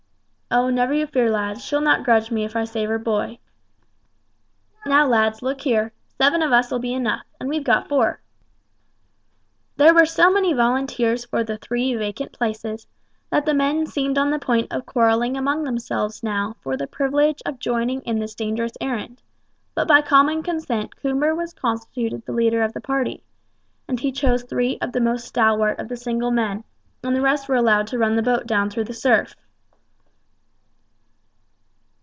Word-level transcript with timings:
"Oh, 0.53 0.69
never 0.69 0.93
you 0.93 1.07
fear, 1.07 1.31
lads; 1.31 1.63
she'll 1.63 1.79
not 1.79 2.03
grudge 2.03 2.29
me 2.29 2.43
if 2.43 2.57
I 2.57 2.65
save 2.65 2.89
her 2.89 2.99
boy. 2.99 3.39
Now, 4.85 5.07
lads, 5.07 5.41
look 5.41 5.61
here; 5.61 5.93
seven 6.17 6.41
of 6.41 6.51
us'll 6.51 6.77
be 6.79 6.93
enough, 6.93 7.23
and 7.39 7.47
we've 7.47 7.63
got 7.63 7.87
four." 7.87 8.19
There 9.77 9.93
were 9.93 10.05
so 10.05 10.29
many 10.29 10.51
volunteers 10.51 11.23
for 11.23 11.41
the 11.45 11.55
three 11.57 11.95
vacant 11.95 12.33
places, 12.33 12.85
that 13.29 13.45
the 13.45 13.53
men 13.53 13.85
seemed 13.85 14.17
on 14.17 14.29
the 14.29 14.39
point 14.39 14.67
of 14.73 14.85
quarrelling 14.85 15.37
among 15.37 15.63
themselves 15.63 16.21
now 16.21 16.57
for 16.59 16.75
the 16.75 16.85
privilege 16.85 17.41
of 17.45 17.57
joining 17.57 18.01
in 18.01 18.19
this 18.19 18.35
dangerous 18.35 18.73
errand; 18.81 19.21
but 19.73 19.87
by 19.87 20.01
common 20.01 20.43
consent 20.43 20.97
Coomber 20.97 21.33
was 21.33 21.53
constituted 21.53 22.25
the 22.25 22.33
leader 22.33 22.61
of 22.61 22.73
the 22.73 22.81
party, 22.81 23.23
and 23.87 24.01
he 24.01 24.11
chose 24.11 24.43
three 24.43 24.77
of 24.81 24.91
the 24.91 24.99
most 24.99 25.25
stalwart 25.25 25.79
of 25.79 25.87
the 25.87 25.95
single 25.95 26.29
men, 26.31 26.65
and 27.05 27.15
the 27.15 27.21
rest 27.21 27.47
were 27.47 27.55
allowed 27.55 27.87
to 27.87 27.97
run 27.97 28.17
the 28.17 28.21
boat 28.21 28.45
down 28.45 28.69
through 28.69 28.83
the 28.83 28.93
surf. 28.93 29.33